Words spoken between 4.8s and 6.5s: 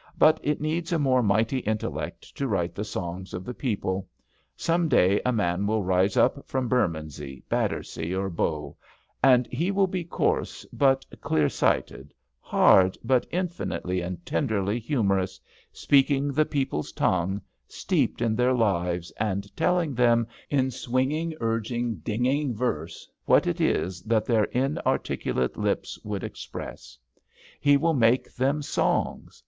day a man will rise up